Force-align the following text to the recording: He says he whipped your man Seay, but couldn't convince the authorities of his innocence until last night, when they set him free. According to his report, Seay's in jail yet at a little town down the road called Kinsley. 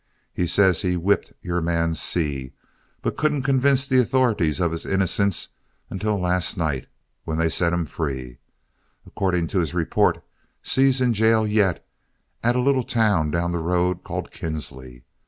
He 0.33 0.47
says 0.47 0.81
he 0.81 0.97
whipped 0.97 1.31
your 1.43 1.61
man 1.61 1.93
Seay, 1.93 2.53
but 3.03 3.15
couldn't 3.17 3.43
convince 3.43 3.85
the 3.85 3.99
authorities 3.99 4.59
of 4.59 4.71
his 4.71 4.83
innocence 4.83 5.49
until 5.91 6.19
last 6.19 6.57
night, 6.57 6.87
when 7.23 7.37
they 7.37 7.49
set 7.49 7.71
him 7.71 7.85
free. 7.85 8.39
According 9.05 9.45
to 9.49 9.59
his 9.59 9.75
report, 9.75 10.23
Seay's 10.63 11.01
in 11.01 11.13
jail 11.13 11.45
yet 11.45 11.85
at 12.41 12.55
a 12.55 12.61
little 12.61 12.83
town 12.83 13.29
down 13.29 13.51
the 13.51 13.59
road 13.59 14.03
called 14.03 14.31
Kinsley. 14.31 15.03